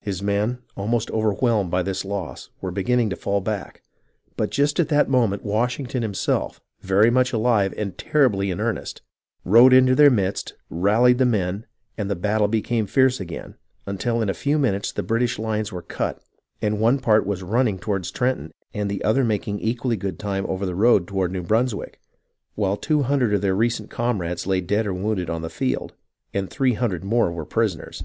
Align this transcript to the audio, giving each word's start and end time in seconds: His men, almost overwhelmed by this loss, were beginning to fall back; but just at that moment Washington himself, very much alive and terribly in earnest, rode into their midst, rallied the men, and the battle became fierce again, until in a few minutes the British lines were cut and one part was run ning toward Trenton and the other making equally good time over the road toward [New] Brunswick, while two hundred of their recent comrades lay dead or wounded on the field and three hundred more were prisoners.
His 0.00 0.22
men, 0.22 0.60
almost 0.78 1.10
overwhelmed 1.10 1.70
by 1.70 1.82
this 1.82 2.02
loss, 2.02 2.48
were 2.62 2.70
beginning 2.70 3.10
to 3.10 3.16
fall 3.16 3.42
back; 3.42 3.82
but 4.34 4.50
just 4.50 4.80
at 4.80 4.88
that 4.88 5.10
moment 5.10 5.44
Washington 5.44 6.00
himself, 6.00 6.58
very 6.80 7.10
much 7.10 7.34
alive 7.34 7.74
and 7.76 7.98
terribly 7.98 8.50
in 8.50 8.60
earnest, 8.60 9.02
rode 9.44 9.74
into 9.74 9.94
their 9.94 10.08
midst, 10.08 10.54
rallied 10.70 11.18
the 11.18 11.26
men, 11.26 11.66
and 11.98 12.10
the 12.10 12.16
battle 12.16 12.48
became 12.48 12.86
fierce 12.86 13.20
again, 13.20 13.56
until 13.86 14.22
in 14.22 14.30
a 14.30 14.32
few 14.32 14.58
minutes 14.58 14.90
the 14.90 15.02
British 15.02 15.38
lines 15.38 15.70
were 15.70 15.82
cut 15.82 16.22
and 16.62 16.80
one 16.80 16.98
part 16.98 17.26
was 17.26 17.42
run 17.42 17.66
ning 17.66 17.78
toward 17.78 18.04
Trenton 18.04 18.52
and 18.72 18.90
the 18.90 19.04
other 19.04 19.22
making 19.22 19.60
equally 19.60 19.98
good 19.98 20.18
time 20.18 20.46
over 20.46 20.64
the 20.64 20.74
road 20.74 21.06
toward 21.06 21.30
[New] 21.30 21.42
Brunswick, 21.42 22.00
while 22.54 22.78
two 22.78 23.02
hundred 23.02 23.34
of 23.34 23.42
their 23.42 23.54
recent 23.54 23.90
comrades 23.90 24.46
lay 24.46 24.62
dead 24.62 24.86
or 24.86 24.94
wounded 24.94 25.28
on 25.28 25.42
the 25.42 25.50
field 25.50 25.92
and 26.32 26.48
three 26.48 26.72
hundred 26.72 27.04
more 27.04 27.30
were 27.30 27.44
prisoners. 27.44 28.02